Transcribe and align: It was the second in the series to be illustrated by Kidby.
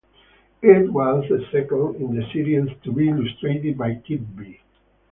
It 0.63 0.91
was 0.91 1.25
the 1.29 1.45
second 1.51 1.97
in 1.97 2.15
the 2.15 2.27
series 2.33 2.67
to 2.85 2.91
be 2.91 3.07
illustrated 3.09 3.77
by 3.77 3.97
Kidby. 4.03 4.59